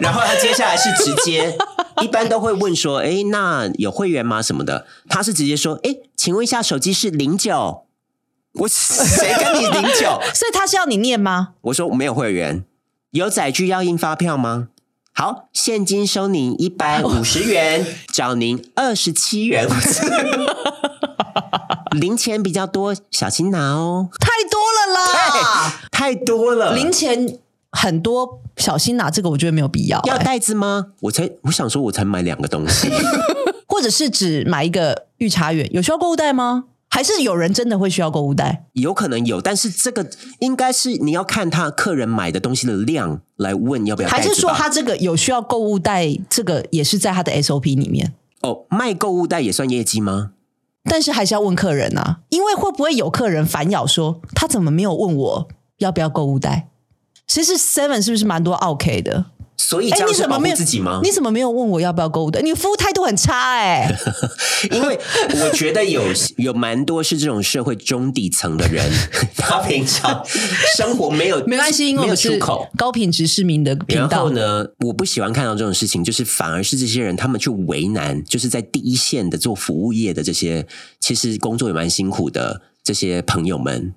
[0.00, 1.56] 然后他接下来是直接，
[2.02, 4.42] 一般都会问说，哎，那有会员吗？
[4.42, 4.86] 什么的。
[5.08, 7.84] 他是直接说，哎，请问一下，手机是零九。
[8.54, 10.20] 我谁跟你零九？
[10.34, 11.50] 所以他是要你念吗？
[11.62, 12.64] 我说没有会员，
[13.12, 14.68] 有载具要印发票吗？
[15.18, 19.66] 好，现金收您一百五十元， 找您二十七元。
[21.90, 24.08] 零钱比较多，小心拿哦。
[24.20, 27.36] 太多了啦，太多了，零钱
[27.72, 30.92] 很多，小心拿这个，我觉得没有必要、欸要袋子吗？
[31.00, 32.88] 我才我想说，我才买两个东西。
[33.66, 36.66] 或者是只买一个御茶园，有需要购物袋吗？
[36.98, 38.64] 还是有人真的会需要购物袋？
[38.72, 44.20] 有可能有，但是这个应该是你要看他客人买的东西的量来问要不要袋还。
[44.20, 46.08] 是说他这个有需要购物袋？
[46.28, 48.14] 这个也是在他的 SOP 里面？
[48.40, 50.32] 哦卖购物袋也算业绩吗？
[50.82, 56.68] 但是还是要问客人啊，因为会不会有客人反咬说他怎么没有问我要不要购物袋？
[57.28, 59.26] 其实 Seven 是不是蛮多 OK 的？
[59.58, 61.00] 所以这哎，样是保护你怎么没有自己吗？
[61.02, 62.40] 你怎么没有问我要不要购物袋？
[62.40, 63.92] 你服务态度很差哎、
[64.70, 64.98] 因为
[65.42, 66.02] 我觉得有
[66.36, 68.84] 有蛮多是这种社会中底层的人，
[69.36, 70.24] 他平常
[70.76, 72.68] 生活没有没关系，因为我们是出口。
[72.76, 74.30] 高品质市民的频然道后。
[74.30, 80.66] 呢，我不喜欢看到这种事情，就是反而是这些人他们去为难，就是在第一线的做服务业的这些，
[81.00, 83.94] 其实工作也蛮辛苦的这些朋友们。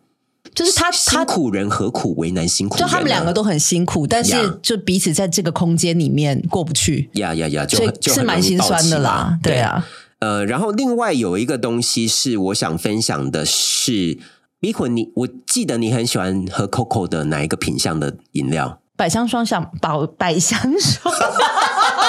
[0.54, 2.92] 就是他辛他苦人何苦为难辛苦人就？
[2.92, 9.40] 他们两个都很辛苦，但是就彼此在这个空间里面过不去，呀呀呀，就所以很就是蛮心酸的啦。
[9.42, 9.88] 对啊，
[10.20, 14.20] 呃，然后另外有一个东西是我想分享的是，
[14.60, 18.80] 米坤，你我记得你很喜欢喝 COCO 的哪一个品相的饮料？
[18.98, 21.12] 百香双响宝，百香双，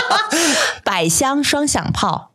[0.85, 2.32] 百香双响炮，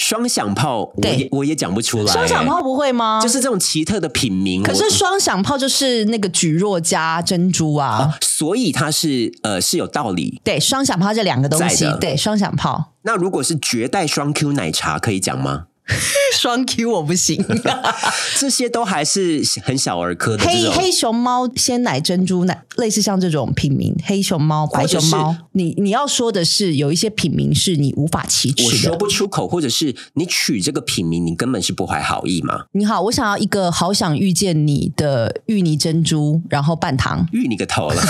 [0.00, 2.10] 双响炮，我对也我也讲不出来。
[2.10, 3.20] 双响炮不会吗？
[3.22, 10.40] 就是这种奇特的品名，可是双响炮就是那个蒟蒻加珍珠啊，所以它是呃是有道理。
[10.42, 15.66] 对，双响炮这两个东西，对，双响炮，那如果是绝代双 Q 奶茶，可以讲吗？
[16.38, 17.44] 双 Q 我不行，
[18.38, 20.44] 这些都还是很小儿科的。
[20.44, 28.96] 黑黑熊猫鲜奶珍珠奶，类似像这种品名，黑熊猫、白熊猫，你你要说的是有一些品名是你无法启我说齿的。
[28.96, 32.64] 不出口，或者是你取这个品名，你根本是不怀好意嘛？
[32.72, 37.26] 你好，我想要一个好想遇见你的芋泥珍珠，然后半糖。
[37.32, 38.02] 芋你个头了！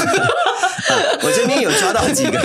[0.89, 2.41] 呃 我这边有抓到几个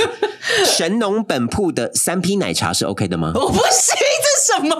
[0.65, 3.31] 神农本铺的三批奶茶是 OK 的吗？
[3.33, 3.63] 我不行，
[3.95, 4.14] 这
[4.47, 4.75] 什么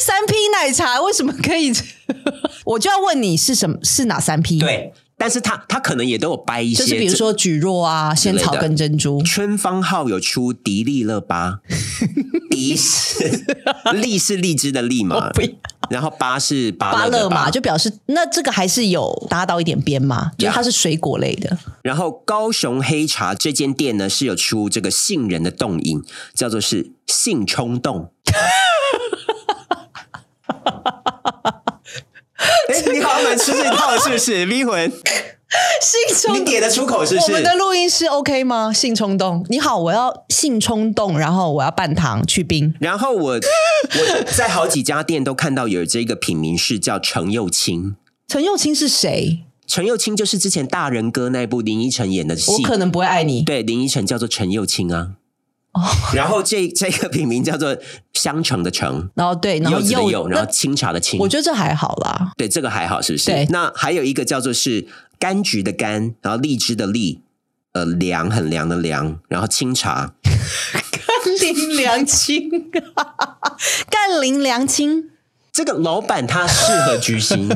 [0.00, 1.00] 三 P 奶茶？
[1.00, 1.72] 为什么可以？
[2.64, 3.76] 我就要问你是什么？
[3.82, 9.22] 是哪三 P？，对，但是它它可能也都有掰一些，就是比如说蒟蒻啊、仙草跟珍珠。
[9.22, 11.60] 春芳号有出迪丽热巴，
[12.50, 13.44] 迪是
[13.94, 15.30] 荔是荔枝的荔嘛
[15.88, 21.56] 然后巴是芭芭乐嘛，就表示那这个还是有搭到一点边嘛，就是它是水果类的。
[21.82, 26.02] 然后高雄黑茶这间店呢是有出这个杏仁的冻饮，
[26.34, 28.10] 叫做是性冲动。
[32.68, 34.44] 哎，你好像蛮吃这一套，是不是？
[34.46, 34.90] 迷魂，
[35.80, 37.26] 性冲你点得出口是不是？
[37.26, 38.72] 我们的录音师 OK 吗？
[38.72, 42.74] 性冲动，你好，我要性冲动，然后我要半糖去冰。
[42.80, 47.96] 然后我 我在好几家店都看到有这个品名是叫程又青。
[48.28, 49.44] 陈又青是谁？
[49.66, 53.42] 陈又青就是之前大人哥那部林依晨演的戏，我可能不会爱你。
[53.42, 55.12] 对林依晨叫做陈又青啊。
[56.14, 57.76] 然后这这个品名叫做
[58.12, 61.18] 香橙的橙，然后对，然后柚柚子的柚，然后清茶的清。
[61.20, 62.32] 我觉得这还好啦。
[62.36, 63.26] 对这个还好，是不是？
[63.26, 64.86] 对那还有一个叫做是
[65.18, 67.20] 柑橘的柑，然后荔枝的荔，
[67.72, 70.14] 呃，凉很凉的凉，然后清茶。
[71.16, 72.48] 甘霖良亲，
[73.90, 75.10] 甘霖良亲，
[75.52, 77.48] 这个老板他适合居心，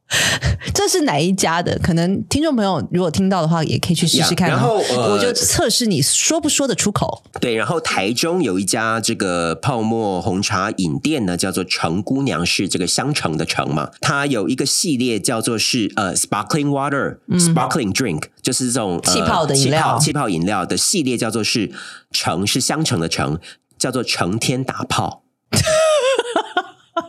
[0.82, 1.78] 这是哪一家的？
[1.78, 4.50] 可能听众朋友如果听到的话，也可以去试试看、哦。
[4.50, 7.22] 然后呃我就测试你说不说得出口。
[7.40, 7.54] 对。
[7.54, 13.92] 然后台中有一家这个泡沫红茶饮店呢，叫做橙姑娘，是这个香橙的橙嘛。
[14.00, 21.70] 它有一个系列叫做是呃 sparkling water、sparkling drink，就是这种、呃气泡的饮料气泡气泡饮料的系列叫做是
[22.10, 23.38] 橙是香橙的橙，
[23.78, 25.22] 叫做成天打泡。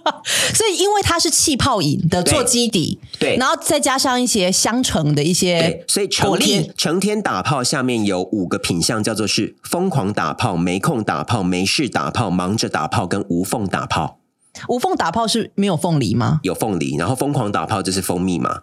[0.54, 3.36] 所以，因为它是气泡饮的做基底，对。
[3.38, 14.20] 然后再加上一些香橙的一些，所以成天，成天打炮下面有五个品相，叫做是疯狂打炮、没空打炮、没事打炮、忙着打炮跟无缝打炮。
[14.68, 16.40] 无缝打泡是没有凤梨吗？
[16.44, 18.62] 有凤梨，然后疯狂打炮就是蜂蜜嘛，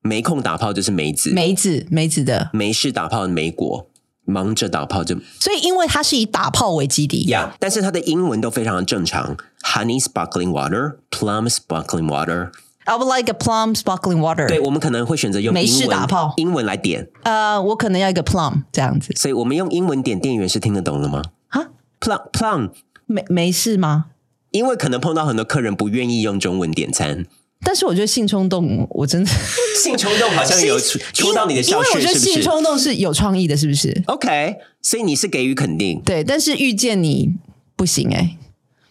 [0.00, 2.50] 没空打炮就是梅子，梅子，梅子的。
[2.52, 3.88] 没事打炮梅果，
[4.24, 7.22] 忙着打炮就所以，因为它是以打泡为基底。
[7.24, 12.50] 呀但是它的英文都非常的正常，honey sparkling water、plum sparkling water。
[12.86, 14.46] I would like a plum sparkling water。
[14.46, 22.70] 对，我们可能会选择用美式英文打泡英文来点，呃，我可能要一个 plum 这样子所以我们用英文点，店员是听得懂了吗啊？？plum plum，
[23.06, 24.06] 没没事吗？
[24.50, 27.24] 因为可能碰到很多客人不愿意用中文点餐，
[27.64, 29.30] 但是我觉得性冲动，我真的
[29.82, 37.34] 性冲动好像有戳戳到你的笑穴，因为我觉得是不是性冲动是有创意的，是不是？？OK，所以你是给予肯定，对，但是遇见你
[37.74, 38.36] 不行哎、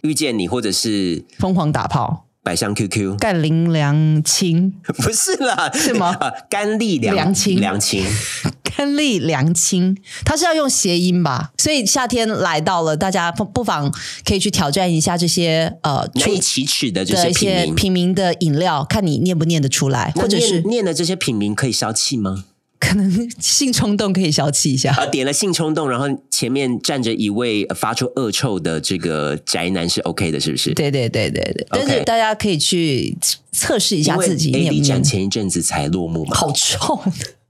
[0.04, 8.04] 遇见你或者是疯狂打炮，百香 QQ，干林良清， 不是啦，是吗 啊，甘丽良良亲良亲，
[8.76, 11.54] 甘利良清，它是要用谐音吧？
[11.58, 13.90] 所以夏天来到了，大家不不妨
[14.26, 17.66] 可以去挑战一下这些呃难以启齿的这些品名。
[17.68, 22.44] 些平民的饮料，看你念不念得出来，或者是念念的这些品名可以消气吗？
[22.84, 24.92] 可能性冲动可以消气一下。
[24.94, 30.74] 啊，点了性冲动，然后前面站着一位呃发出恶臭的这个宅男是 OK 的，是不是？
[30.74, 33.18] 对对对对对，但是大家可以去
[33.54, 34.82] 测试一下自己 A 念 D。
[34.82, 37.02] 展前一阵子才落幕嘛，好臭，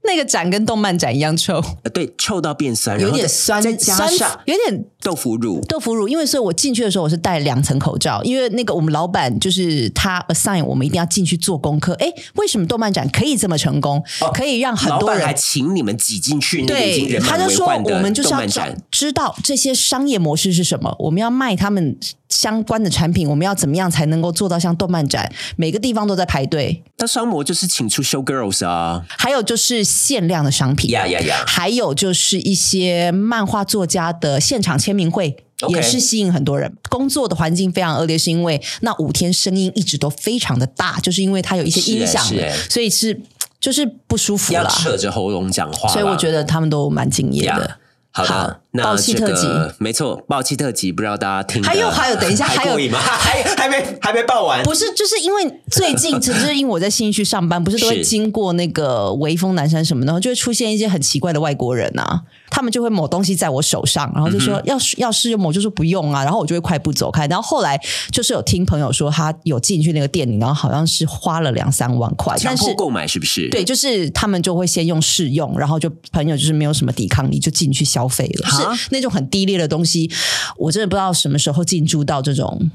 [0.04, 11.92] 那个展跟动漫展一样臭，呃对，臭到变酸，有点酸，再加酸上有点豆腐乳，豆腐乳，因为所以我进去的时候我是戴两层口罩，因为那个我们老板就是他 assign 我们一定要进去做功课。
[11.94, 14.02] 哎，为什么动漫展可以这么成功？
[14.32, 15.34] 可以让很多哦老板还。
[15.34, 21.96] 请你们挤进去那个已经对，人满他就说我们就是要知动漫展，知道这些商业模式是什么，我们要卖他们
[22.34, 26.82] 相关的产品，我们要怎么样才能够做到像动漫展，每个地方都在排队。
[26.98, 35.36] 那商模就是请出 show girls 啊，还有就是限量的商品，呀呀呀还有就是一些漫画作家的现场签名会。
[35.68, 36.70] 也是吸引很多人。
[36.90, 42.22] 工作的环境非常恶劣，是因为那五天声音一直都非常的大，就是因为它有一些音响
[42.68, 43.18] 所以是
[43.60, 44.66] 就是不舒服要。
[44.66, 47.78] 扯着喉咙讲话，所以我觉得他们都蛮敬业的呀。
[48.10, 49.46] 好的，好那暴气这特辑。
[49.46, 53.42] 个没错，暴气特辑，不知道大家听还有还有等一下 还有还？
[53.42, 67.26] 还还没还没报完，不是，就是因为最近， 只是因为我在新义区上班，不是都会经过那个微风南山什么的，然后就会出现一些很奇怪的外国人啊，他们就会抹东西在我手上，然后就嗯说、要要试用抹，就说不用啊，然后我就会快步走开。
[67.26, 73.48] 然后后来就是有听朋友说他有进去那个店里，然后好像是花了两三万块，但是购买是不是？
[73.50, 80.10] 对，就是他们就会先用试用，然后就朋友就是没有什么抵抗力，就进去消费了，哈是那种很低劣的东西，
[80.56, 82.70] 我真的不知道什么时候进驻到这种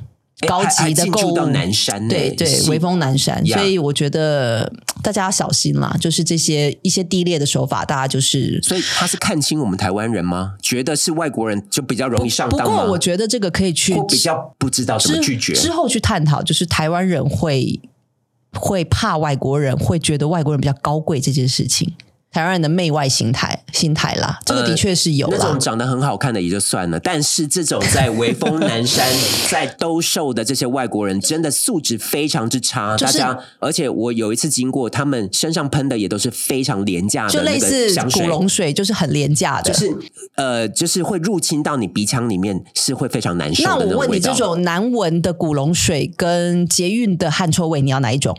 [0.47, 4.71] 高级的购物进驻到南山呢对对，是微风南山，所以我觉得
[5.03, 8.57] 大家要小心啦，就是这些一些低劣的手法，大家就是。
[8.63, 10.55] 所以他是看清我们台湾人吗？
[10.61, 12.73] 觉得是外国人就比较容易上不当不？
[12.73, 15.53] 过我觉得这个可以去比较不知道怎么之拒绝。
[15.53, 17.77] 之后去探讨，就是台湾人会
[18.53, 21.93] 会怕外国人，会觉得外国人比较高贵这件事情。
[22.31, 25.33] 台湾人的媚外心态心态啦，这个的确是有啦。
[25.33, 29.07] 呃那种长得很好看的也就算了，但是这种在微风南山
[29.49, 32.95] 在兜售的这些外国人，真的素质非常之差。
[32.95, 38.27] 就是大家，而且我有一次经过，他们身上喷的也都是非常廉价的就类似古。
[38.27, 39.71] 龙水，就是很廉价的。
[39.73, 39.91] 就是
[40.35, 48.37] 呃，就是会入侵到你鼻腔里面，是会非常难受的那我种问你，这种难闻的古龙水跟捷运的汗臭味，你要哪一种？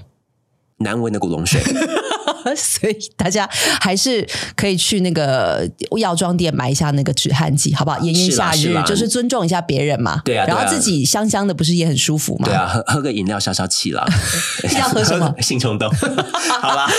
[0.78, 1.60] 难闻的古龙水，
[2.56, 3.48] 所以大家
[3.80, 4.26] 还是
[4.56, 5.68] 可以去那个
[5.98, 7.98] 药妆店买一下那个止汗剂，好不好？
[8.00, 10.20] 炎炎夏日就是尊重一下别人嘛。
[10.24, 12.46] 对啊然后自己香香的，不是也很舒服吗？
[12.46, 14.06] 对啊，喝喝个饮料消消气啦。
[14.78, 15.90] 要喝什么性冲动。
[16.60, 16.90] 好啦，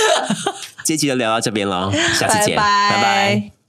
[0.84, 3.61] 这期就聊到这边喽，下次见，拜拜拜拜